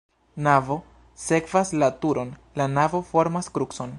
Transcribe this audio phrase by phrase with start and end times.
[0.45, 0.77] Navo
[1.25, 3.89] sekvas la turon, la navo formas krucon.